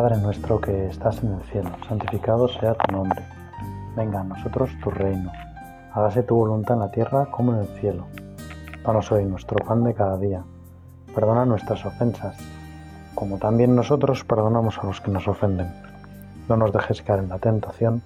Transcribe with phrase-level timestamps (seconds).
[0.00, 3.22] Padre nuestro que estás en el cielo, santificado sea tu nombre.
[3.94, 5.30] Venga a nosotros tu reino.
[5.92, 8.06] Hágase tu voluntad en la tierra como en el cielo.
[8.82, 10.42] Danos hoy nuestro pan de cada día.
[11.14, 12.34] Perdona nuestras ofensas,
[13.14, 15.70] como también nosotros perdonamos a los que nos ofenden.
[16.48, 18.00] No nos dejes caer en la tentación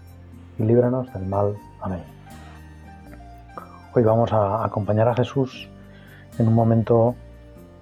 [0.58, 1.54] y líbranos del mal.
[1.80, 2.02] Amén.
[3.94, 5.68] Hoy vamos a acompañar a Jesús
[6.40, 7.14] en un momento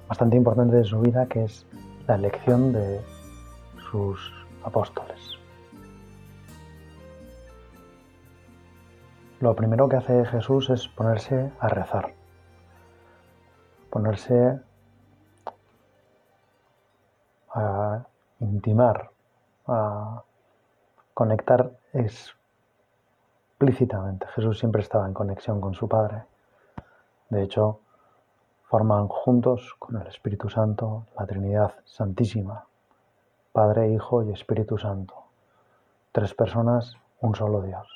[0.07, 1.65] bastante importante de su vida que es
[2.07, 3.01] la elección de
[3.93, 4.33] sus
[4.65, 5.39] apóstoles.
[9.41, 12.15] Lo primero que hace Jesús es ponerse a rezar,
[13.91, 14.59] ponerse
[17.55, 18.07] a
[18.41, 19.11] intimar,
[19.67, 20.23] a
[21.13, 24.27] conectar explícitamente.
[24.29, 26.23] Jesús siempre estaba en conexión con su Padre.
[27.29, 27.81] De hecho,
[28.63, 32.65] forman juntos con el Espíritu Santo la Trinidad Santísima.
[33.53, 35.15] Padre, Hijo y Espíritu Santo.
[36.11, 37.87] Tres personas, un solo Dios.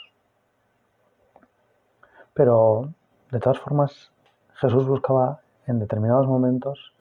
[2.35, 2.93] Pero,
[3.31, 4.13] de todas formas,
[4.55, 6.93] Jesús buscaba en determinados momentos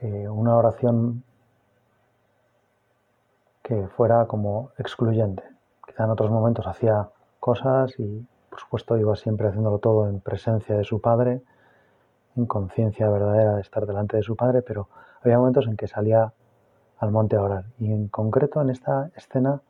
[0.00, 1.22] eh, una oración
[3.62, 5.44] que fuera como excluyente.
[5.86, 10.76] Quizá en otros momentos hacía cosas y, por supuesto, iba siempre haciéndolo todo en presencia
[10.76, 11.42] de su Padre,
[12.36, 14.88] en conciencia verdadera de estar delante de su Padre, pero
[15.22, 16.32] había momentos en que salía
[16.98, 17.64] al monte a orar.
[17.78, 19.60] Y en concreto en esta escena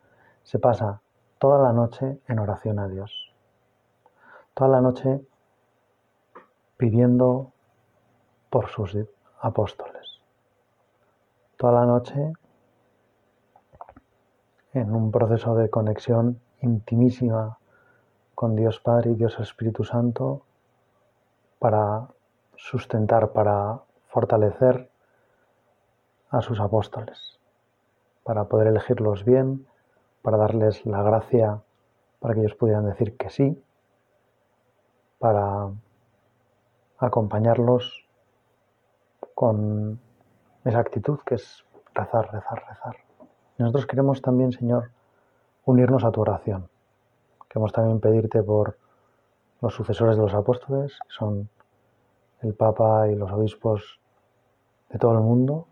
[0.43, 1.01] se pasa
[1.39, 3.33] toda la noche en oración a Dios.
[4.53, 5.21] Toda la noche
[6.77, 7.51] pidiendo
[8.49, 8.97] por sus
[9.39, 10.21] apóstoles.
[11.57, 12.33] Toda la noche
[14.73, 17.57] en un proceso de conexión intimísima
[18.35, 20.43] con Dios Padre y Dios Espíritu Santo
[21.59, 22.07] para
[22.55, 24.90] sustentar, para fortalecer
[26.31, 27.39] a sus apóstoles,
[28.23, 29.67] para poder elegirlos bien,
[30.21, 31.61] para darles la gracia
[32.19, 33.61] para que ellos pudieran decir que sí,
[35.19, 35.69] para
[36.99, 38.07] acompañarlos
[39.33, 39.99] con
[40.63, 42.95] esa actitud que es rezar, rezar, rezar.
[43.57, 44.91] nosotros queremos también, Señor,
[45.65, 46.69] unirnos a tu oración.
[47.49, 48.77] Queremos también pedirte por
[49.61, 51.49] los sucesores de los apóstoles, que son
[52.41, 53.99] el Papa y los obispos
[54.89, 55.67] de todo el mundo,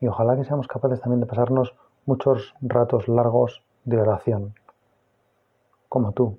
[0.00, 1.74] y ojalá que seamos capaces también de pasarnos
[2.06, 4.54] muchos ratos largos de oración,
[5.88, 6.38] como tú,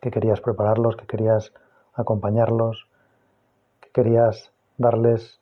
[0.00, 1.52] que querías prepararlos, que querías
[1.94, 2.86] acompañarlos,
[3.80, 5.40] que querías darles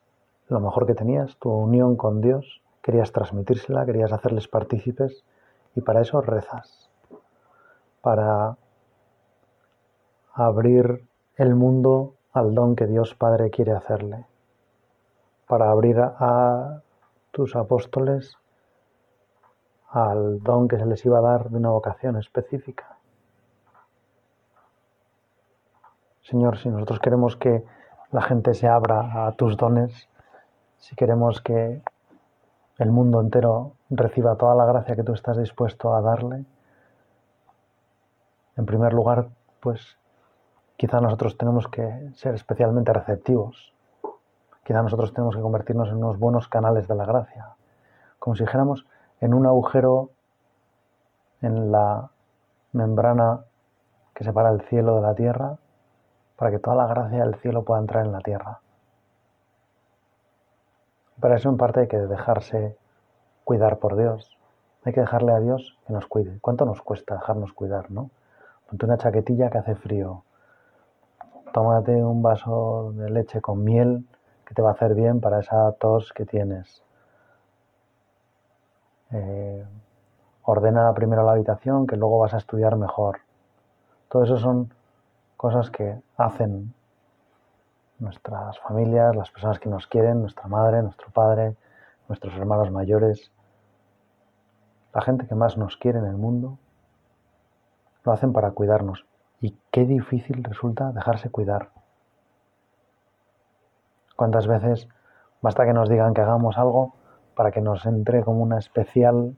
[0.48, 5.24] lo mejor que tenías, tu unión con Dios, querías transmitírsela, querías hacerles partícipes
[5.74, 6.90] y para eso rezas,
[8.02, 8.56] para
[10.32, 11.06] abrir
[11.36, 14.26] el mundo al don que Dios Padre quiere hacerle
[15.52, 16.80] para abrir a
[17.30, 18.38] tus apóstoles
[19.90, 22.96] al don que se les iba a dar de una vocación específica.
[26.22, 27.66] Señor, si nosotros queremos que
[28.12, 30.08] la gente se abra a tus dones,
[30.78, 31.82] si queremos que
[32.78, 36.46] el mundo entero reciba toda la gracia que tú estás dispuesto a darle,
[38.56, 39.28] en primer lugar,
[39.60, 39.98] pues
[40.78, 43.71] quizá nosotros tenemos que ser especialmente receptivos
[44.64, 47.48] Quizá nosotros tenemos que convertirnos en unos buenos canales de la gracia,
[48.18, 48.86] como si dijéramos
[49.20, 50.10] en un agujero
[51.40, 52.10] en la
[52.72, 53.40] membrana
[54.14, 55.56] que separa el cielo de la tierra,
[56.36, 58.60] para que toda la gracia del cielo pueda entrar en la tierra.
[61.20, 62.76] Para eso en parte hay que dejarse
[63.44, 64.38] cuidar por Dios.
[64.84, 66.38] Hay que dejarle a Dios que nos cuide.
[66.40, 68.10] ¿Cuánto nos cuesta dejarnos cuidar, no?
[68.68, 70.24] Ponte una chaquetilla que hace frío.
[71.52, 74.06] Tómate un vaso de leche con miel
[74.52, 76.82] te va a hacer bien para esa tos que tienes.
[79.10, 79.64] Eh,
[80.44, 83.20] ordena primero la habitación, que luego vas a estudiar mejor.
[84.08, 84.72] Todo eso son
[85.36, 86.74] cosas que hacen
[87.98, 91.56] nuestras familias, las personas que nos quieren, nuestra madre, nuestro padre,
[92.08, 93.30] nuestros hermanos mayores,
[94.92, 96.58] la gente que más nos quiere en el mundo,
[98.04, 99.06] lo hacen para cuidarnos.
[99.40, 101.70] Y qué difícil resulta dejarse cuidar.
[104.22, 104.86] ¿Cuántas veces
[105.40, 106.94] basta que nos digan que hagamos algo
[107.34, 109.34] para que nos entre como una especial,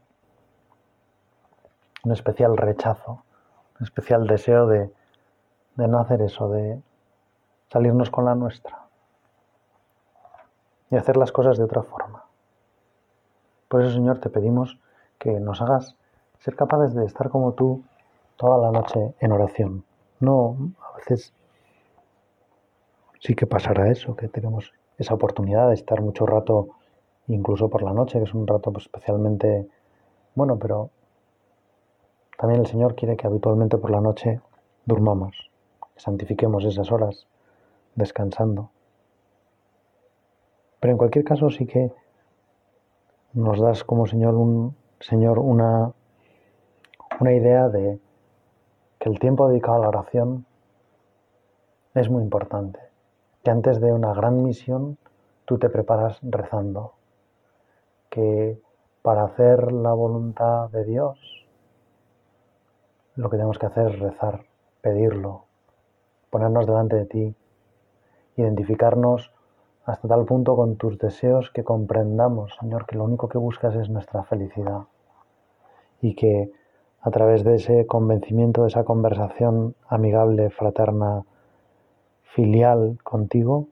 [2.04, 3.25] un especial rechazo,
[3.81, 4.92] un especial deseo de,
[5.76, 6.82] de no hacer eso, de
[7.69, 8.78] salirnos con la nuestra
[10.90, 12.26] y hacer las cosas de otra forma?
[13.69, 14.78] Por eso, Señor, te pedimos
[15.19, 15.96] que nos hagas
[16.40, 17.82] ser capaces de estar como tú
[18.36, 19.82] toda la noche en oración.
[20.20, 21.32] No, a veces
[23.25, 26.69] sí que pasará eso, que tenemos esa oportunidad de estar mucho rato
[27.26, 29.67] incluso por la noche, que es un rato pues, especialmente
[30.35, 30.91] bueno, pero
[32.37, 34.41] también el Señor quiere que habitualmente por la noche
[34.85, 35.50] durmamos,
[35.94, 37.26] que santifiquemos esas horas
[37.94, 38.71] descansando.
[40.81, 41.93] Pero en cualquier caso sí que
[43.32, 45.93] nos das como Señor un Señor una,
[47.20, 47.99] una idea de
[48.99, 50.44] que el tiempo dedicado a la oración
[51.94, 52.94] es muy importante.
[53.44, 54.99] Que antes de una gran misión
[55.44, 56.94] tú te preparas rezando.
[58.11, 58.58] Que
[59.02, 61.44] para hacer la voluntad de Dios
[63.17, 64.44] lo que tenemos que hacer es rezar,
[64.81, 65.44] pedirlo,
[66.31, 67.37] ponernos delante de ti,
[68.37, 69.32] identificarnos
[69.85, 73.88] hasta tal punto con tus deseos que comprendamos, Señor, que lo único que buscas es
[73.88, 74.85] nuestra felicidad
[76.00, 76.50] y que
[77.00, 81.25] a través de ese convencimiento, de esa conversación amigable, fraterna,
[82.34, 83.69] filial contigo,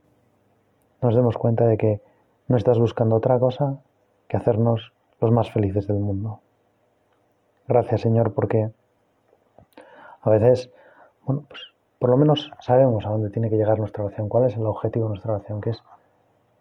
[1.00, 2.00] nos demos cuenta de que
[2.48, 3.82] no estás buscando otra cosa
[4.28, 6.40] que hacernos los más felices del mundo.
[7.66, 8.70] Gracias, Señor, porque
[10.20, 10.70] a veces,
[11.24, 11.60] bueno, pues
[11.98, 15.06] por lo menos sabemos a dónde tiene que llegar nuestra oración, cuál es el objetivo
[15.06, 15.82] de nuestra oración, que es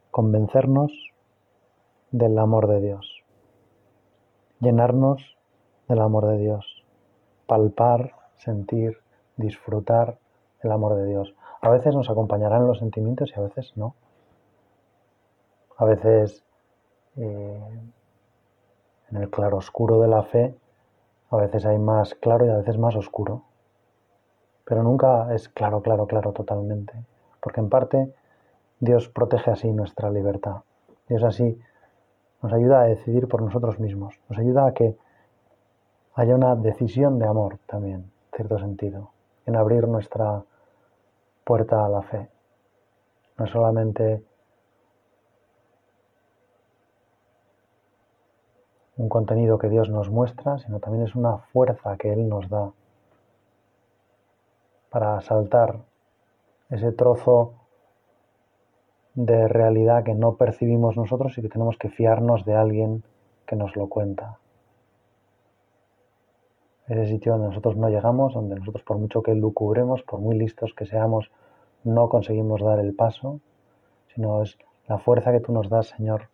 [0.09, 0.91] convencernos
[2.11, 3.23] del amor de Dios,
[4.59, 5.37] llenarnos
[5.87, 6.83] del amor de Dios,
[7.47, 8.97] palpar, sentir,
[9.37, 10.17] disfrutar
[10.61, 11.33] el amor de Dios.
[11.61, 13.95] A veces nos acompañarán los sentimientos y a veces no.
[15.77, 16.43] A veces
[17.17, 17.79] eh,
[19.09, 20.55] en el claroscuro de la fe,
[21.29, 23.43] a veces hay más claro y a veces más oscuro
[24.71, 26.93] pero nunca es claro, claro, claro totalmente,
[27.41, 28.13] porque en parte
[28.79, 30.61] Dios protege así nuestra libertad.
[31.09, 31.59] Dios así
[32.41, 34.95] nos ayuda a decidir por nosotros mismos, nos ayuda a que
[36.15, 39.09] haya una decisión de amor también, en cierto sentido,
[39.45, 40.43] en abrir nuestra
[41.43, 42.29] puerta a la fe.
[43.37, 44.23] No solamente
[48.97, 52.71] un contenido que Dios nos muestra, sino también es una fuerza que Él nos da
[54.89, 55.79] para saltar
[56.69, 57.53] ese trozo
[59.13, 63.03] de realidad que no percibimos nosotros y que tenemos que fiarnos de alguien
[63.45, 64.40] que nos lo cuenta.
[66.87, 70.73] Ese sitio donde nosotros no llegamos, donde nosotros por mucho que lucubremos, por muy listos
[70.73, 71.31] que seamos,
[71.83, 73.39] no conseguimos dar el paso,
[74.13, 74.57] sino es
[74.87, 76.29] la fuerza que tú nos das, Señor,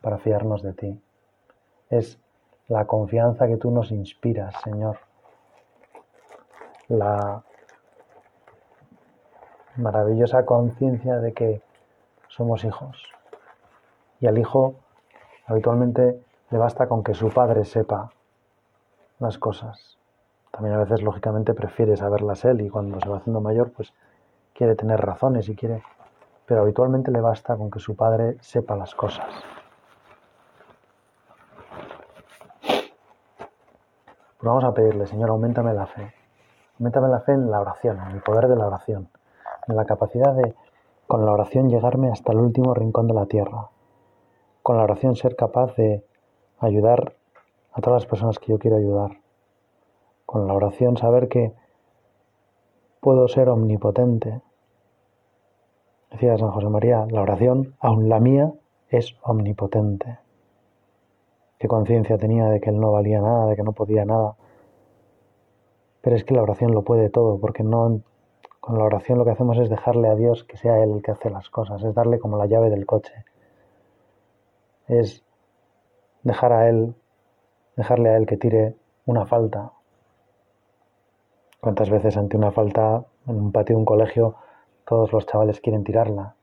[0.00, 1.02] para fiarnos de ti.
[1.88, 2.20] Es
[2.68, 4.98] la confianza que tú nos inspiras, Señor.
[6.88, 7.42] La
[9.76, 11.62] maravillosa conciencia de que
[12.28, 13.02] somos hijos.
[14.20, 14.74] Y al hijo
[15.46, 18.12] habitualmente le basta con que su padre sepa
[19.20, 19.98] las cosas.
[20.50, 23.92] También a veces, lógicamente, prefiere saberlas él y cuando se va haciendo mayor, pues
[24.52, 25.82] quiere tener razones y quiere...
[26.46, 29.28] Pero habitualmente le basta con que su padre sepa las cosas.
[32.58, 32.82] Pues
[34.42, 36.12] vamos a pedirle, Señor, aumentame la fe.
[36.80, 39.08] Aumentame la fe en la oración, en el poder de la oración
[39.70, 40.54] en la capacidad de,
[41.06, 43.68] con la oración, llegarme hasta el último rincón de la tierra.
[44.62, 46.04] Con la oración ser capaz de
[46.58, 47.14] ayudar
[47.72, 49.20] a todas las personas que yo quiero ayudar.
[50.26, 51.52] Con la oración saber que
[53.00, 54.40] puedo ser omnipotente.
[56.10, 58.52] Decía San José María, la oración, aun la mía,
[58.88, 60.18] es omnipotente.
[61.58, 64.36] Qué conciencia tenía de que él no valía nada, de que no podía nada.
[66.00, 68.00] Pero es que la oración lo puede todo, porque no
[68.60, 71.10] con la oración lo que hacemos es dejarle a Dios que sea Él el que
[71.10, 73.24] hace las cosas, es darle como la llave del coche.
[74.86, 75.24] Es
[76.22, 76.94] dejar a Él,
[77.76, 79.72] dejarle a Él que tire una falta.
[81.60, 84.36] ¿Cuántas veces ante una falta en un patio de un colegio
[84.86, 86.34] todos los chavales quieren tirarla?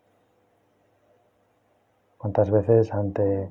[2.18, 3.50] ¿Cuántas veces ante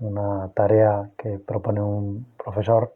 [0.00, 2.92] una tarea que propone un profesor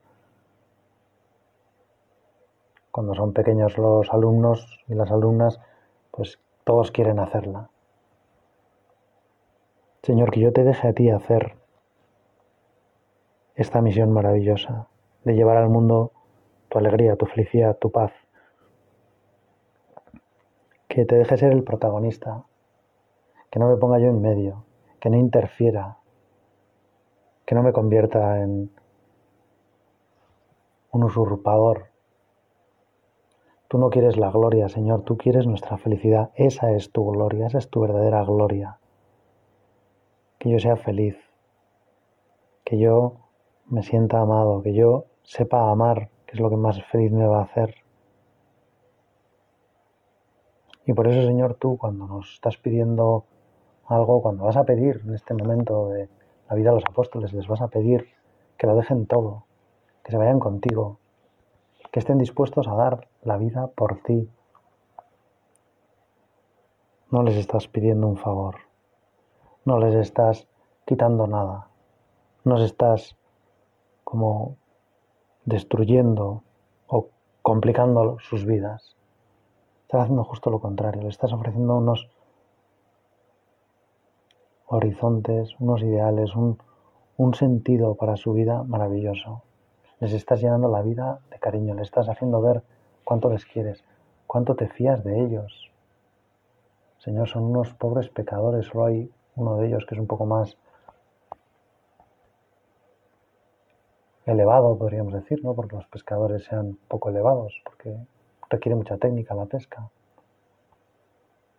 [2.92, 5.58] cuando son pequeños los alumnos y las alumnas,
[6.10, 7.70] pues todos quieren hacerla.
[10.02, 11.56] Señor, que yo te deje a ti hacer
[13.54, 14.88] esta misión maravillosa
[15.24, 16.12] de llevar al mundo
[16.68, 18.12] tu alegría, tu felicidad, tu paz.
[20.88, 22.44] Que te deje ser el protagonista,
[23.50, 24.64] que no me ponga yo en medio,
[25.00, 25.98] que no interfiera,
[27.44, 28.70] que no me convierta en
[30.90, 31.86] un usurpador.
[33.68, 36.30] Tú no quieres la gloria, Señor, tú quieres nuestra felicidad.
[36.34, 38.78] Esa es tu gloria, esa es tu verdadera gloria.
[40.38, 41.16] Que yo sea feliz,
[42.64, 43.21] que yo
[43.72, 47.38] me sienta amado, que yo sepa amar, que es lo que más feliz me va
[47.38, 47.74] a hacer.
[50.84, 53.24] Y por eso, Señor, tú cuando nos estás pidiendo
[53.86, 56.10] algo, cuando vas a pedir en este momento de
[56.50, 58.08] la vida a los apóstoles, les vas a pedir
[58.58, 59.46] que lo dejen todo,
[60.04, 60.98] que se vayan contigo,
[61.90, 64.28] que estén dispuestos a dar la vida por ti.
[67.10, 68.56] No les estás pidiendo un favor,
[69.64, 70.46] no les estás
[70.84, 71.68] quitando nada,
[72.44, 73.16] no les estás
[74.12, 74.56] como
[75.46, 76.42] destruyendo
[76.86, 77.06] o
[77.40, 78.94] complicando sus vidas.
[79.84, 82.10] Estás haciendo justo lo contrario, le estás ofreciendo unos
[84.66, 86.58] horizontes, unos ideales, un,
[87.16, 89.40] un sentido para su vida maravilloso.
[89.98, 92.62] Les estás llenando la vida de cariño, les estás haciendo ver
[93.04, 93.82] cuánto les quieres,
[94.26, 95.72] cuánto te fías de ellos.
[96.98, 100.58] Señor, son unos pobres pecadores, solo hay uno de ellos que es un poco más
[104.26, 105.54] elevado, podríamos decir, ¿no?
[105.54, 107.96] Porque los pescadores sean poco elevados, porque
[108.48, 109.90] requiere mucha técnica la pesca.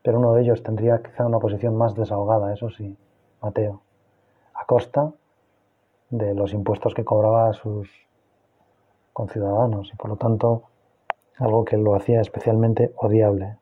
[0.01, 2.97] Pero uno de ellos tendría quizá una posición más desahogada, eso sí,
[3.41, 3.81] Mateo,
[4.53, 5.11] a costa
[6.09, 7.89] de los impuestos que cobraba a sus
[9.13, 10.63] conciudadanos y por lo tanto
[11.37, 13.57] algo que lo hacía especialmente odiable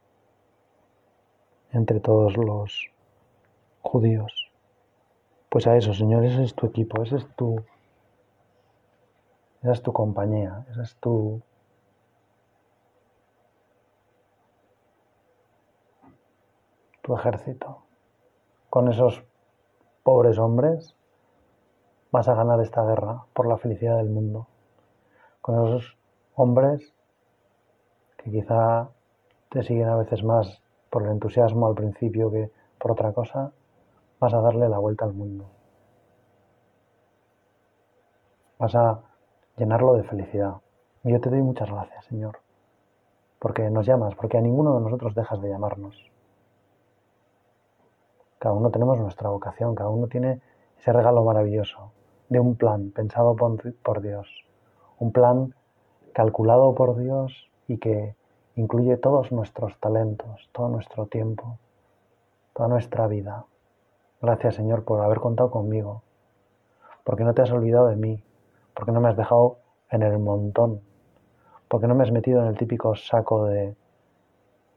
[1.71, 2.91] entre todos los
[3.81, 4.51] judíos.
[5.49, 7.63] Pues a eso, Señor, ese es tu equipo, ese es tu
[9.61, 11.41] esa es tu compañía, ese es tu...
[17.01, 17.83] tu ejército.
[18.69, 19.23] Con esos
[20.03, 20.95] pobres hombres
[22.11, 24.47] vas a ganar esta guerra por la felicidad del mundo.
[25.41, 25.97] Con esos
[26.35, 26.93] hombres
[28.17, 28.89] que quizá
[29.49, 33.51] te siguen a veces más por el entusiasmo al principio que por otra cosa,
[34.19, 35.49] vas a darle la vuelta al mundo.
[38.57, 39.10] Vas a
[39.61, 40.55] llenarlo de felicidad.
[41.03, 42.39] Y yo te doy muchas gracias, Señor,
[43.37, 45.95] porque nos llamas, porque a ninguno de nosotros dejas de llamarnos.
[48.39, 50.41] Cada uno tenemos nuestra vocación, cada uno tiene
[50.79, 51.91] ese regalo maravilloso
[52.29, 54.27] de un plan pensado por, Dios,
[54.97, 55.53] un plan
[56.11, 58.15] calculado por Dios y que
[58.55, 61.59] incluye todos nuestros talentos, todo nuestro tiempo,
[62.55, 63.45] toda nuestra vida.
[64.23, 66.01] Gracias Señor por haber contado conmigo,
[67.03, 68.23] porque no te has olvidado de mí,
[68.73, 69.57] porque no me has dejado
[69.89, 70.81] en el montón,
[71.67, 73.75] porque no me has metido en el típico saco de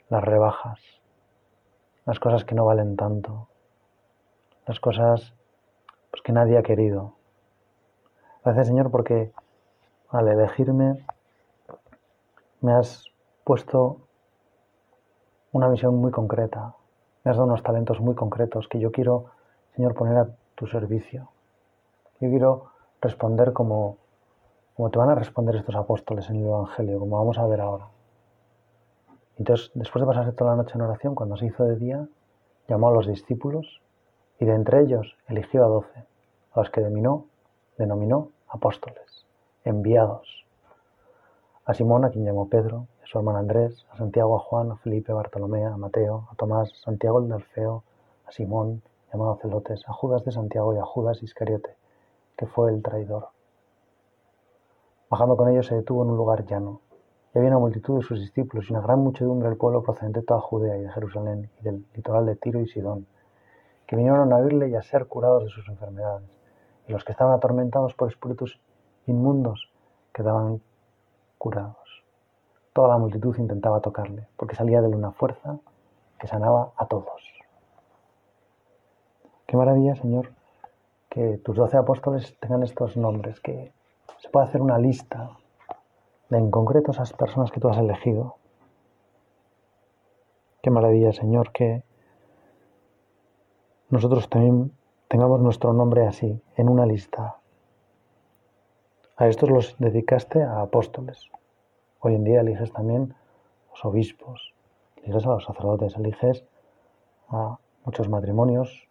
[0.09, 0.81] las rebajas,
[2.05, 3.49] las cosas que no valen tanto,
[4.67, 5.35] las cosas
[6.11, 7.15] pues, que nadie ha querido.
[8.45, 9.33] Gracias Señor porque
[10.11, 11.05] al elegirme
[12.61, 13.07] me has
[13.45, 13.99] puesto
[15.53, 16.75] una misión muy concreta,
[17.23, 19.27] me has dado unos talentos muy concretos que yo quiero,
[19.75, 21.31] Señor, poner a tu servicio.
[22.21, 22.74] Yo quiero
[23.05, 23.99] responder como,
[24.75, 27.89] como te van a responder estos apóstoles en el Evangelio, como vamos a ver ahora.
[29.37, 32.09] Entonces, después de pasarse toda la noche en oración, cuando se hizo de día,
[32.69, 33.81] llamó a los discípulos
[34.41, 36.05] y de entre ellos eligió a doce,
[36.53, 37.27] a los que denominó,
[37.77, 39.27] denominó apóstoles,
[39.65, 40.45] enviados.
[41.67, 44.77] A Simón, a quien llamó Pedro, a su hermano Andrés, a Santiago, a Juan, a
[44.77, 47.85] Felipe, a Bartolomé, a Mateo, a Tomás, a Santiago el de Alfeo,
[48.27, 48.83] a Simón,
[49.13, 51.77] llamado Celotes, a Judas de Santiago y a Judas Iscariote,
[52.37, 53.29] que fue el traidor.
[55.11, 56.81] Bajando con ellos se detuvo en un lugar llano,
[57.35, 60.27] y había una multitud de sus discípulos y una gran muchedumbre del pueblo procedente de
[60.27, 63.07] toda Judea y de Jerusalén y del litoral de Tiro y Sidón,
[63.87, 66.29] que vinieron a oírle y a ser curados de sus enfermedades,
[66.89, 68.61] y los que estaban atormentados por espíritus
[69.07, 69.71] inmundos
[70.13, 70.61] quedaban
[71.39, 71.77] curados.
[72.73, 75.59] Toda la multitud intentaba tocarle, porque salía de él una fuerza
[76.19, 77.23] que sanaba a todos.
[79.47, 80.31] Qué maravilla, Señor,
[81.15, 83.73] que tus doce apóstoles tengan estos nombres, que
[84.19, 85.31] se pueda hacer una lista
[86.29, 88.35] de en concreto esas personas que tú has elegido.
[90.61, 91.85] Qué maravilla, Señor, que
[93.91, 94.73] nosotros también
[95.07, 97.37] tengamos nuestro nombre así, en una lista.
[99.17, 101.31] A estos los dedicaste a apóstoles.
[102.01, 103.15] Hoy en día eliges también
[103.71, 104.53] los obispos,
[104.97, 106.45] eliges a los sacerdotes, eliges
[107.29, 108.89] a muchos matrimonios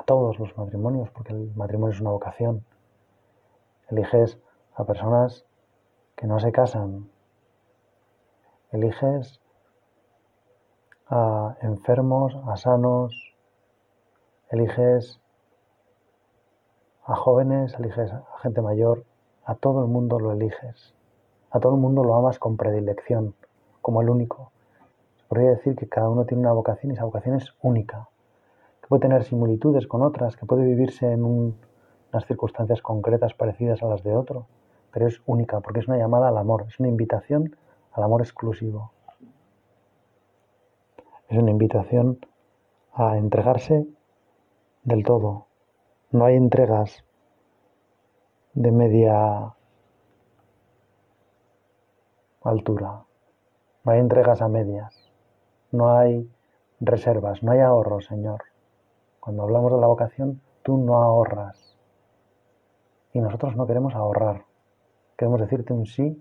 [0.00, 2.64] a todos los matrimonios, porque el matrimonio es una vocación.
[3.90, 4.38] Eliges
[4.74, 5.44] a personas
[6.16, 7.10] que no se casan.
[8.72, 9.40] Eliges
[11.06, 13.12] a enfermos, a sanos.
[14.48, 15.20] Eliges
[17.04, 19.04] a jóvenes, eliges a gente mayor.
[19.44, 20.94] A todo el mundo lo eliges.
[21.50, 23.34] A todo el mundo lo amas con predilección,
[23.82, 24.50] como el único.
[25.18, 28.08] Se podría decir que cada uno tiene una vocación y esa vocación es única
[28.90, 34.02] puede tener similitudes con otras, que puede vivirse en unas circunstancias concretas parecidas a las
[34.02, 34.48] de otro,
[34.92, 37.54] pero es única porque es una llamada al amor, es una invitación
[37.92, 38.90] al amor exclusivo.
[41.28, 42.18] Es una invitación
[42.92, 43.86] a entregarse
[44.82, 45.46] del todo.
[46.10, 47.04] No hay entregas
[48.54, 49.54] de media
[52.42, 53.04] altura.
[53.84, 55.12] No hay entregas a medias.
[55.70, 56.28] No hay
[56.80, 58.49] reservas, no hay ahorros, Señor.
[59.30, 61.78] Cuando hablamos de la vocación, tú no ahorras.
[63.12, 64.44] Y nosotros no queremos ahorrar.
[65.16, 66.20] Queremos decirte un sí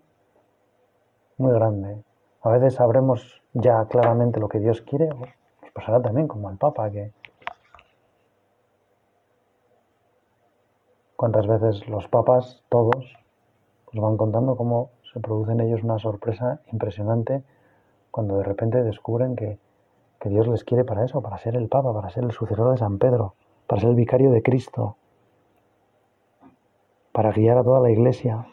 [1.39, 2.03] muy grande.
[2.43, 6.91] A veces sabremos ya claramente lo que Dios quiere, nos pasará también como al Papa,
[6.91, 7.11] que
[11.15, 13.11] cuántas veces los papas, todos,
[13.91, 17.43] nos van contando cómo se produce en ellos una sorpresa impresionante
[18.11, 19.57] cuando de repente descubren que,
[20.19, 22.77] que Dios les quiere para eso, para ser el Papa, para ser el sucesor de
[22.77, 23.35] San Pedro,
[23.67, 24.97] para ser el vicario de Cristo,
[27.11, 28.45] para guiar a toda la iglesia.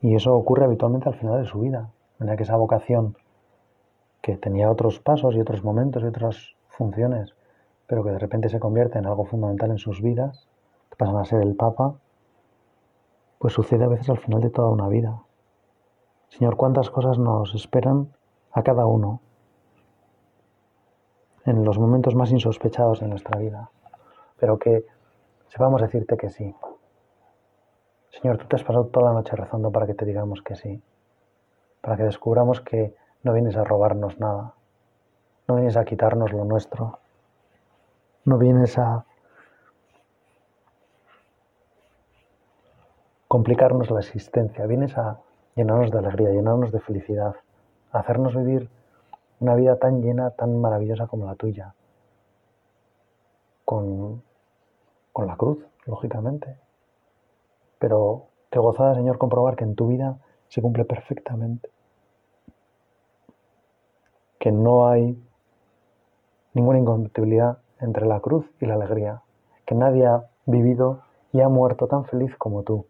[0.00, 3.16] Y eso ocurre habitualmente al final de su vida, en la que esa vocación,
[4.22, 7.34] que tenía otros pasos y otros momentos y otras funciones,
[7.86, 10.48] pero que de repente se convierte en algo fundamental en sus vidas,
[10.90, 11.94] que pasan a ser el Papa,
[13.38, 15.22] pues sucede a veces al final de toda una vida.
[16.28, 18.08] Señor, cuántas cosas nos esperan
[18.52, 19.20] a cada uno
[21.46, 23.70] en los momentos más insospechados de nuestra vida,
[24.38, 24.84] pero que
[25.48, 26.54] sepamos decirte que sí.
[28.10, 30.82] Señor, tú te has pasado toda la noche rezando para que te digamos que sí,
[31.80, 34.54] para que descubramos que no vienes a robarnos nada,
[35.48, 36.98] no vienes a quitarnos lo nuestro,
[38.24, 39.04] no vienes a
[43.28, 45.20] complicarnos la existencia, vienes a
[45.54, 47.36] llenarnos de alegría, llenarnos de felicidad,
[47.92, 48.68] hacernos vivir
[49.40, 51.74] una vida tan llena, tan maravillosa como la tuya,
[53.64, 54.22] con,
[55.12, 56.56] con la cruz, lógicamente.
[57.78, 60.18] Pero qué gozada, Señor, comprobar que en tu vida
[60.48, 61.70] se cumple perfectamente,
[64.38, 65.22] que no hay
[66.54, 69.22] ninguna incompatibilidad entre la cruz y la alegría,
[69.64, 72.86] que nadie ha vivido y ha muerto tan feliz como tú.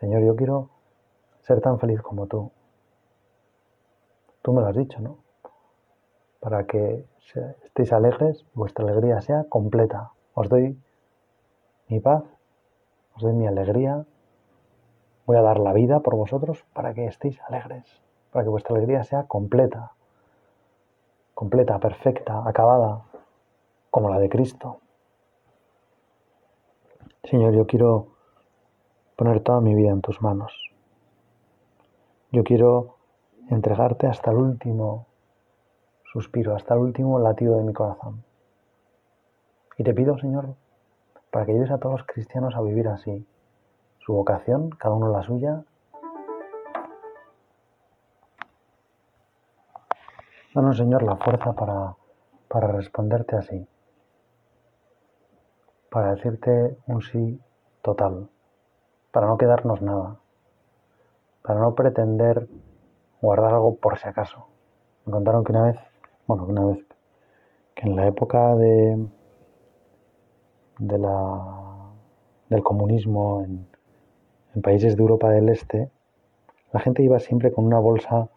[0.00, 0.70] Señor, yo quiero
[1.42, 2.50] ser tan feliz como tú.
[4.44, 5.16] Tú me lo has dicho, ¿no?
[6.38, 7.06] Para que
[7.64, 10.10] estéis alegres, vuestra alegría sea completa.
[10.34, 10.78] Os doy
[11.88, 12.24] mi paz,
[13.16, 14.04] os doy mi alegría.
[15.24, 17.84] Voy a dar la vida por vosotros para que estéis alegres,
[18.32, 19.92] para que vuestra alegría sea completa,
[21.32, 23.00] completa, perfecta, acabada,
[23.90, 24.80] como la de Cristo.
[27.22, 28.08] Señor, yo quiero
[29.16, 30.52] poner toda mi vida en tus manos.
[32.30, 32.93] Yo quiero
[33.50, 35.06] entregarte hasta el último
[36.12, 38.24] suspiro, hasta el último latido de mi corazón.
[39.76, 40.54] Y te pido, Señor,
[41.30, 43.26] para que ayudes a todos los cristianos a vivir así,
[43.98, 45.64] su vocación, cada uno la suya.
[50.54, 51.96] Danos, Señor, la fuerza para,
[52.48, 53.66] para responderte así,
[55.90, 57.40] para decirte un sí
[57.82, 58.28] total
[59.14, 60.16] para no quedarnos nada,
[61.42, 62.48] para no pretender
[63.24, 64.46] guardar algo por si acaso.
[65.06, 65.76] Me contaron que una vez,
[66.26, 66.84] bueno, que una vez,
[67.74, 69.08] que en la época de,
[70.78, 71.90] de la,
[72.50, 73.66] del comunismo en,
[74.54, 75.90] en países de Europa del Este,
[76.72, 78.28] la gente iba siempre con una bolsa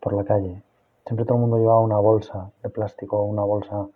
[0.00, 0.62] por la calle.
[1.04, 3.86] Siempre todo el mundo llevaba una bolsa de plástico, una bolsa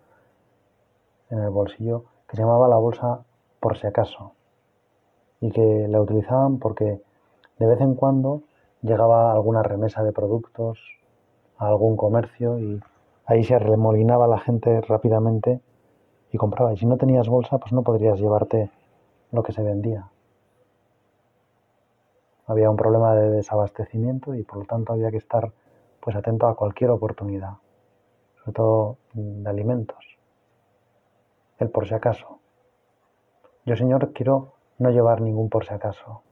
[1.30, 3.24] en el bolsillo, que se llamaba la bolsa
[3.59, 4.33] por si acaso
[5.40, 7.00] y que la utilizaban porque
[7.59, 8.42] de vez en cuando
[8.82, 10.78] llegaba alguna remesa de productos
[11.58, 12.80] a algún comercio y
[13.26, 15.60] ahí se remolinaba la gente rápidamente
[16.32, 16.72] y compraba.
[16.72, 18.70] Y si no tenías bolsa, pues no podrías llevarte
[19.32, 20.08] lo que se vendía.
[22.46, 25.52] Había un problema de desabastecimiento y por lo tanto había que estar
[26.00, 27.58] pues atento a cualquier oportunidad,
[28.38, 30.18] sobre todo de alimentos.
[31.58, 32.38] El por si acaso.
[33.66, 36.22] Yo, Señor, quiero no llevar ningún por si acaso.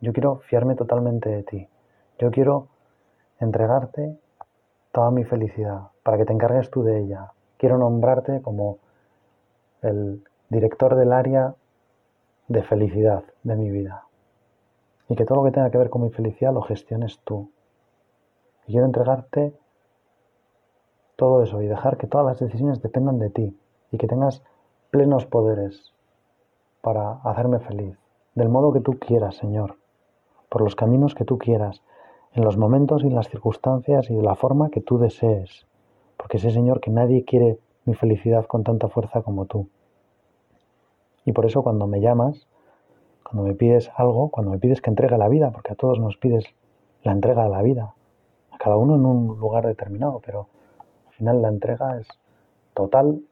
[0.00, 1.68] Yo quiero fiarme totalmente de ti.
[2.18, 2.68] Yo quiero
[3.40, 4.18] entregarte
[4.92, 7.32] toda mi felicidad para que te encargues tú de ella.
[7.58, 8.78] Quiero nombrarte como
[9.82, 11.54] el director del área
[12.48, 14.04] de felicidad de mi vida.
[15.08, 17.50] Y que todo lo que tenga que ver con mi felicidad lo gestiones tú.
[18.66, 19.54] Y quiero entregarte
[21.16, 23.58] todo eso y dejar que todas las decisiones dependan de ti
[23.90, 24.42] y que tengas
[24.90, 25.92] plenos poderes
[26.80, 27.98] para hacerme feliz,
[28.34, 29.76] del modo que tú quieras, Señor,
[30.48, 31.82] por los caminos que tú quieras,
[32.36, 35.66] en los momentos y las circunstancias y de la forma que tú desees,
[36.18, 39.70] porque sé, Señor, que nadie quiere mi felicidad con tanta fuerza como tú.
[41.24, 42.46] Y por eso cuando me llamas,
[43.24, 46.18] cuando me pides algo, cuando me pides que entregue la vida, porque a todos nos
[46.18, 46.44] pides
[47.04, 47.94] la entrega de la vida,
[48.50, 50.48] a cada uno en un lugar determinado, pero
[51.08, 52.06] al final la entrega es
[52.74, 53.22] total.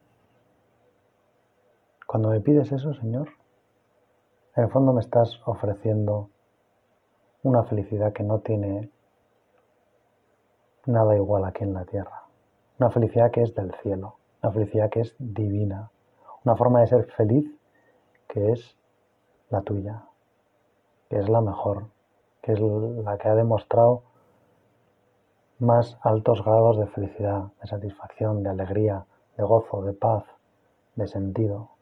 [2.06, 3.28] Cuando me pides eso, Señor,
[4.56, 6.30] en el fondo me estás ofreciendo
[7.44, 8.90] una felicidad que no tiene
[10.86, 12.24] nada igual aquí en la tierra.
[12.80, 15.90] Una felicidad que es del cielo, una felicidad que es divina,
[16.44, 17.46] una forma de ser feliz
[18.28, 18.76] que es
[19.50, 20.04] la tuya,
[21.10, 21.84] que es la mejor,
[22.40, 24.02] que es la que ha demostrado
[25.58, 29.04] más altos grados de felicidad, de satisfacción, de alegría,
[29.36, 30.24] de gozo, de paz,
[30.96, 31.73] de sentido.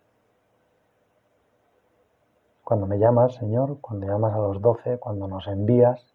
[2.73, 6.07] Cuando me llamas, Señor, cuando llamas a los doce, cuando nos envías,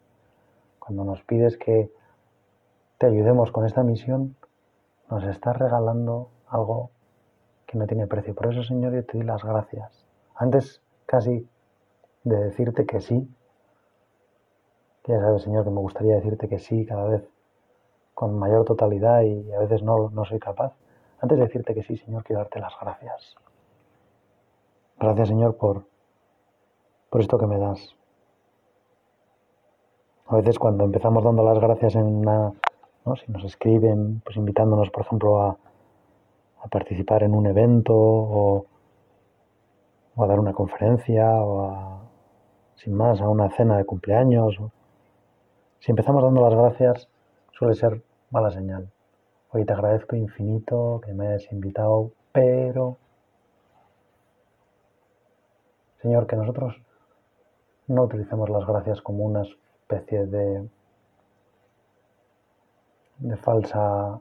[0.79, 1.91] cuando nos pides que
[2.97, 4.35] te ayudemos con esta misión,
[5.07, 6.89] nos estás regalando algo
[7.67, 8.33] que no tiene precio.
[8.33, 10.03] Por eso, Señor, yo te doy las gracias.
[10.33, 11.47] Antes casi
[12.23, 13.31] de decirte que sí,
[15.03, 17.29] que ya sabes, Señor, que me gustaría decirte que sí cada vez
[18.15, 20.73] con mayor totalidad y a veces no, no soy capaz.
[21.21, 23.35] Antes de decirte que sí, Señor, quiero darte las gracias.
[24.99, 25.85] Gracias, Señor, por,
[27.09, 27.95] por esto que me das.
[30.27, 32.51] A veces cuando empezamos dando las gracias en una,
[33.05, 33.15] ¿no?
[33.15, 35.57] si nos escriben, pues invitándonos, por ejemplo, a,
[36.61, 38.65] a participar en un evento o,
[40.17, 42.01] a dar una conferencia o a,
[42.75, 44.59] sin más, a una cena de cumpleaños.
[45.79, 47.07] Si empezamos dando las gracias,
[47.51, 48.89] suele ser mala señal.
[49.51, 52.97] Hoy te agradezco infinito que me hayas invitado, pero,
[56.01, 56.81] Señor, que nosotros
[57.87, 60.69] no utilicemos las gracias como una especie de,
[63.37, 64.19] falsa,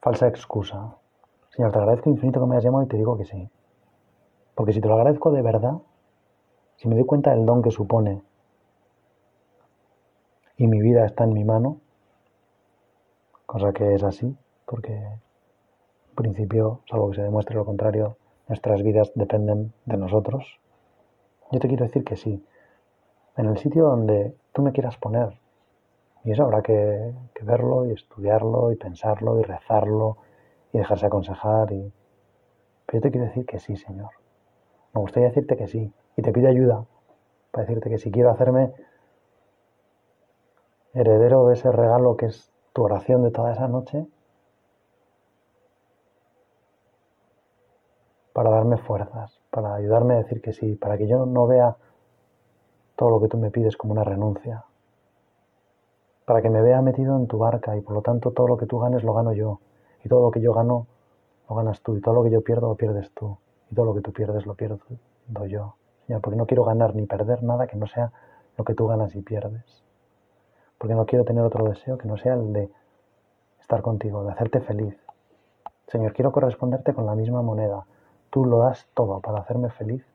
[0.00, 0.96] falsa excusa.
[1.50, 3.48] Señor, te agradezco infinito que me hayas llamado y te digo que sí.
[4.54, 5.78] Porque si te lo agradezco de verdad,
[6.76, 8.22] si me doy cuenta del don que supone
[10.56, 11.80] y mi vida está en mi mano,
[13.46, 18.16] cosa que es así, porque en principio, salvo que se demuestre lo contrario,
[18.48, 20.61] nuestras vidas dependen de nosotros.
[21.52, 22.42] Yo te quiero decir que sí,
[23.36, 25.38] en el sitio donde tú me quieras poner.
[26.24, 27.12] Y eso habrá que,
[27.42, 30.16] verlo y estudiarlo y pensarlo y rezarlo
[30.72, 31.70] y dejarse aconsejar.
[31.72, 31.92] Y...
[32.86, 34.10] Pero yo te quiero decir que sí, Señor.
[34.94, 35.92] Me gustaría decirte que sí.
[36.16, 36.86] Y te pido ayuda
[37.50, 38.72] para decirte que si quiero hacerme
[40.94, 44.06] heredero de ese regalo que es tu oración de toda esa noche,
[48.42, 51.76] para darme fuerzas, para ayudarme a decir que sí, para que yo no vea
[52.96, 54.64] todo lo que tú me pides como una renuncia,
[56.24, 58.66] para que me vea metido en tu barca y por lo tanto todo lo que
[58.66, 59.60] tú ganes lo gano yo,
[60.04, 60.88] y todo lo que yo gano
[61.48, 63.38] lo ganas tú, y todo lo que yo pierdo lo pierdes tú,
[63.70, 64.80] y todo lo que tú pierdes lo pierdo
[65.46, 65.76] yo.
[66.08, 68.10] Señor, porque no quiero ganar ni perder nada que no sea
[68.58, 69.84] lo que tú ganas y pierdes.
[70.78, 72.72] Porque no quiero tener otro deseo que no sea el de
[73.60, 74.98] estar contigo, de hacerte feliz.
[75.86, 77.86] Señor, quiero corresponderte con la misma moneda,
[78.32, 80.06] Tú lo das todo para hacerme feliz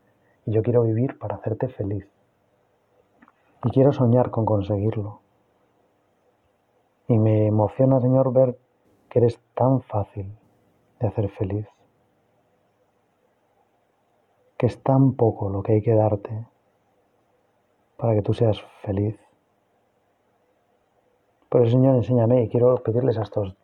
[0.48, 2.10] y yo quiero vivir para hacerte feliz.
[3.64, 5.20] Y quiero soñar con conseguirlo.
[7.08, 8.58] Y me emociona, Señor, ver
[9.08, 10.36] que eres tan fácil
[11.00, 11.68] de hacer feliz.
[14.58, 16.48] Que es tan poco lo que hay que darte
[17.98, 19.16] para que tú seas feliz.
[21.50, 23.56] Por eso, Señor, enséñame y quiero pedirles a estos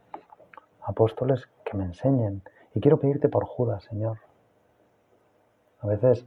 [0.83, 2.43] apóstoles que me enseñen.
[2.75, 4.19] Y quiero pedirte por Judas, Señor.
[5.83, 6.25] A veces,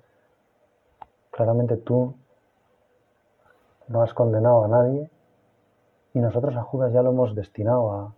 [1.31, 2.15] claramente tú
[3.89, 5.11] no has condenado a nadie
[6.13, 8.13] y nosotros a Judas ya lo hemos destinado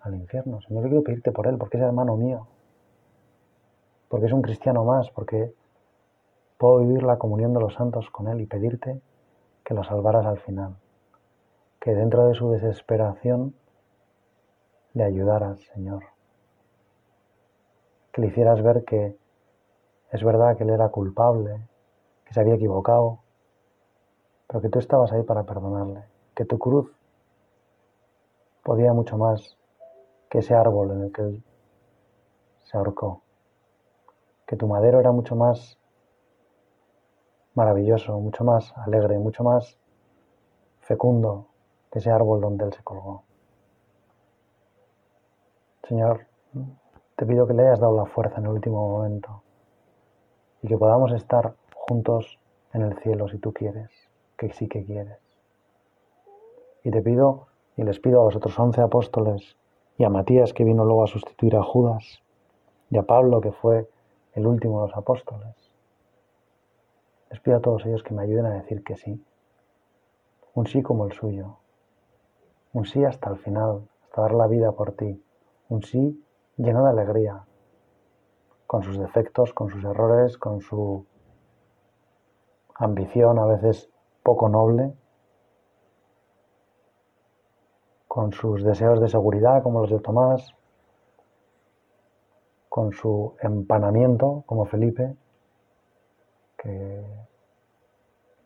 [0.00, 0.60] al infierno.
[0.62, 2.48] Señor, yo quiero pedirte por él, porque es hermano mío,
[4.08, 5.54] porque es un cristiano más, porque
[6.58, 9.00] puedo vivir la comunión de los santos con él y pedirte
[9.64, 10.76] que lo salvaras al final,
[11.80, 13.54] que dentro de su desesperación
[14.94, 16.04] le ayudaras, Señor,
[18.12, 19.16] que le hicieras ver que
[20.12, 21.66] es verdad que él era culpable,
[22.26, 23.20] que se había equivocado,
[24.46, 26.92] pero que tú estabas ahí para perdonarle, que tu cruz
[28.62, 29.56] podía mucho más
[30.28, 31.42] que ese árbol en el que él
[32.64, 33.22] se ahorcó,
[34.46, 35.78] que tu madero era mucho más
[37.54, 39.78] maravilloso, mucho más alegre, mucho más
[40.80, 41.46] fecundo
[41.90, 43.22] que ese árbol donde él se colgó.
[45.88, 46.26] Señor,
[47.16, 49.41] te pido que le hayas dado la fuerza en el último momento
[50.62, 52.38] y que podamos estar juntos
[52.72, 53.90] en el cielo si tú quieres,
[54.36, 55.18] que sí que quieres.
[56.84, 57.46] Y te pido
[57.76, 59.56] y les pido a los otros once apóstoles
[59.98, 62.22] y a Matías que vino luego a sustituir a Judas
[62.90, 63.88] y a Pablo que fue
[64.34, 65.54] el último de los apóstoles.
[67.30, 69.24] Les pido a todos ellos que me ayuden a decir que sí.
[70.54, 71.56] Un sí como el suyo.
[72.72, 75.22] Un sí hasta el final, hasta dar la vida por ti.
[75.68, 76.22] un sí
[76.58, 77.44] lleno de alegría,
[78.72, 81.04] con sus defectos, con sus errores, con su
[82.74, 83.90] ambición a veces
[84.22, 84.94] poco noble,
[88.08, 90.54] con sus deseos de seguridad como los de Tomás,
[92.70, 95.16] con su empanamiento como Felipe,
[96.56, 97.04] que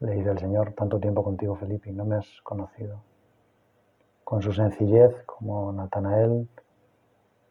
[0.01, 3.01] le dice el Señor, tanto tiempo contigo Felipe y no me has conocido,
[4.25, 6.49] con su sencillez como Natanael,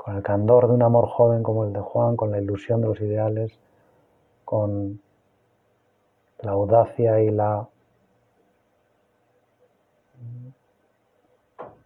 [0.05, 2.89] con el candor de un amor joven como el de Juan, con la ilusión de
[2.89, 3.57] los ideales,
[4.45, 5.01] con
[6.41, 7.67] la audacia y la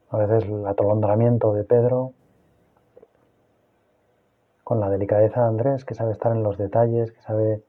[0.09, 2.11] a veces el atolondramiento de Pedro,
[4.65, 7.63] con la delicadeza de Andrés, que sabe estar en los detalles, que sabe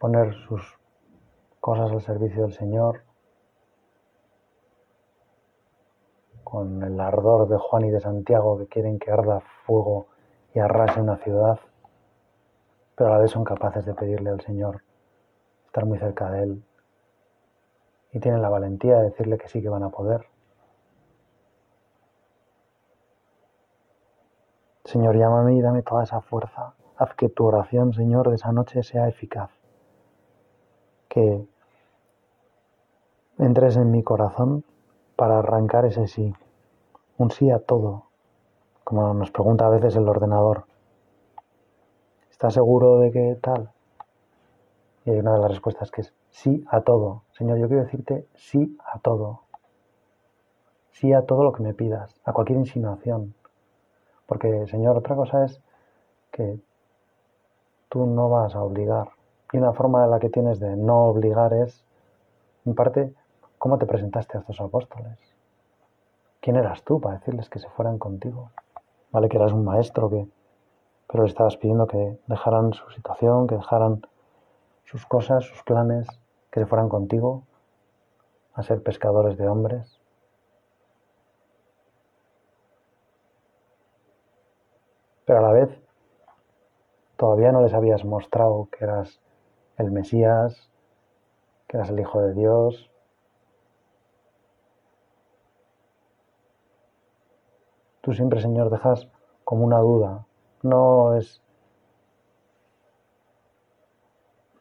[0.00, 0.62] poner sus
[1.60, 3.02] cosas al servicio del Señor,
[6.50, 10.08] con el ardor de Juan y de Santiago que quieren que arda fuego
[10.52, 11.60] y arrase una ciudad,
[12.96, 14.82] pero a la vez son capaces de pedirle al Señor
[15.66, 16.64] estar muy cerca de Él
[18.12, 20.26] y tienen la valentía de decirle que sí que van a poder.
[24.84, 26.74] Señor, llámame y dame toda esa fuerza.
[26.96, 29.50] Haz que tu oración, Señor, de esa noche sea eficaz.
[31.08, 31.46] Que
[33.38, 34.64] entres en mi corazón
[35.20, 36.32] para arrancar ese sí.
[37.18, 38.04] Un sí a todo.
[38.84, 40.64] Como nos pregunta a veces el ordenador.
[42.30, 43.70] ¿Estás seguro de que tal?
[45.04, 47.24] Y hay una de las respuestas que es sí a todo.
[47.32, 49.42] Señor, yo quiero decirte sí a todo.
[50.92, 53.34] Sí a todo lo que me pidas, a cualquier insinuación.
[54.24, 55.60] Porque, Señor, otra cosa es
[56.30, 56.58] que
[57.90, 59.10] tú no vas a obligar.
[59.52, 61.84] Y una forma de la que tienes de no obligar es,
[62.64, 63.12] en parte,
[63.60, 65.18] cómo te presentaste a estos apóstoles.
[66.40, 68.50] ¿Quién eras tú para decirles que se fueran contigo?
[69.12, 70.26] Vale que eras un maestro que
[71.10, 74.00] pero le estabas pidiendo que dejaran su situación, que dejaran
[74.84, 76.06] sus cosas, sus planes,
[76.52, 77.42] que se fueran contigo
[78.54, 80.00] a ser pescadores de hombres.
[85.24, 85.68] Pero a la vez
[87.16, 89.20] todavía no les habías mostrado que eras
[89.78, 90.70] el Mesías,
[91.66, 92.90] que eras el Hijo de Dios.
[98.00, 99.08] Tú siempre, Señor, dejas
[99.44, 100.26] como una duda.
[100.62, 101.42] No es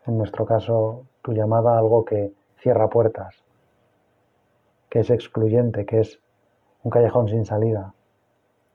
[0.09, 3.35] en nuestro caso, tu llamada algo que cierra puertas,
[4.89, 6.19] que es excluyente, que es
[6.83, 7.93] un callejón sin salida.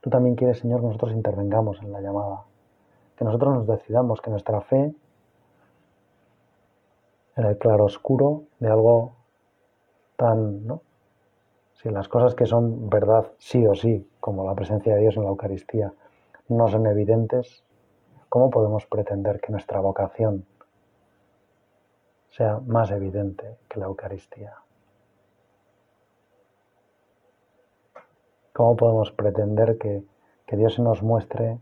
[0.00, 2.44] Tú también quieres, Señor, que nosotros intervengamos en la llamada,
[3.16, 4.94] que nosotros nos decidamos, que nuestra fe
[7.37, 9.16] en el claroscuro de algo
[10.16, 10.83] tan, ¿no?
[11.84, 15.24] Si las cosas que son verdad sí o sí, como la presencia de Dios en
[15.24, 15.92] la Eucaristía,
[16.48, 17.62] no son evidentes,
[18.28, 20.46] ¿cómo podemos pretender que nuestra vocación
[22.36, 24.54] sea más evidente que la Eucaristía.
[28.52, 30.02] ¿Cómo podemos pretender que,
[30.56, 31.58] Dios se nos muestre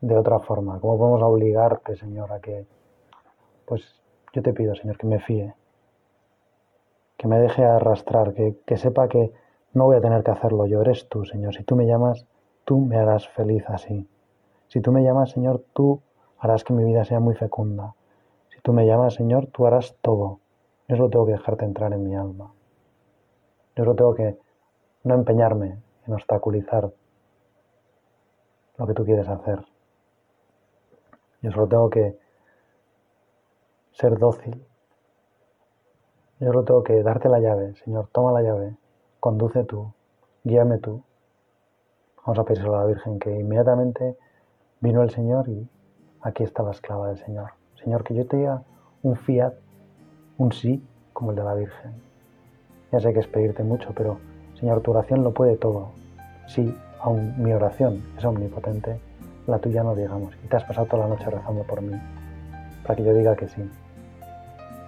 [0.00, 0.78] de otra forma?
[0.78, 2.66] ¿Cómo podemos obligarte, Señor, a que,
[3.64, 5.54] pues yo te pido, Señor, que me fíe,
[7.24, 9.32] que me deje arrastrar, que, que sepa que
[9.72, 11.54] no voy a tener que hacerlo yo, eres tú, Señor.
[11.54, 12.26] Si tú me llamas,
[12.66, 14.06] tú me harás feliz así.
[14.68, 16.02] Si tú me llamas, Señor, tú
[16.38, 17.94] harás que mi vida sea muy fecunda.
[18.62, 20.40] Tú me llamas, Señor, tú harás todo.
[20.86, 22.52] Yo solo tengo que dejarte entrar en mi alma.
[23.74, 24.36] Yo solo tengo que
[25.04, 26.92] no empeñarme en obstaculizar
[28.76, 29.64] lo que tú quieres hacer.
[31.40, 32.18] Yo solo tengo que
[33.92, 34.66] ser dócil.
[36.44, 38.76] Yo solo tengo que darte la llave, Señor, toma la llave,
[39.18, 39.94] conduce tú,
[40.42, 41.02] guíame tú.
[42.18, 44.14] Vamos a pedirle a la Virgen que inmediatamente
[44.80, 45.66] vino el Señor y
[46.20, 47.52] aquí está la esclava del Señor.
[47.82, 48.62] Señor, que yo te diga
[49.02, 49.54] un fiat,
[50.36, 51.94] un sí, como el de la Virgen.
[52.92, 54.18] Ya sé que es pedirte mucho, pero
[54.60, 55.92] Señor, tu oración lo puede todo.
[56.46, 59.00] Sí, aún mi oración es omnipotente,
[59.46, 60.34] la tuya no digamos.
[60.44, 61.98] Y te has pasado toda la noche rezando por mí,
[62.82, 63.66] para que yo diga que sí,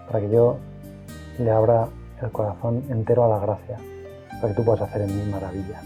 [0.07, 0.59] para que yo
[1.39, 1.89] le abra
[2.23, 3.77] el corazón entero a la gracia,
[4.41, 5.83] para que tú puedas hacer en mí maravillas.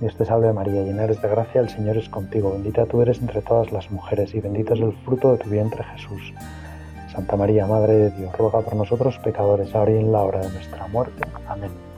[0.00, 3.20] Dios te salve María, llena eres de gracia, el Señor es contigo, bendita tú eres
[3.20, 6.32] entre todas las mujeres y bendito es el fruto de tu vientre Jesús.
[7.12, 10.50] Santa María, Madre de Dios, ruega por nosotros pecadores, ahora y en la hora de
[10.50, 11.22] nuestra muerte.
[11.48, 11.89] Amén.